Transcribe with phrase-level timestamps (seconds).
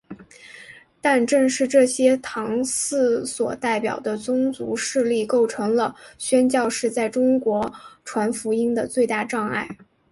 [0.99, 7.71] 但正是这些祠堂所代表的宗族势力构成了宣教士在中国
[8.03, 9.77] 传福音的最大障碍。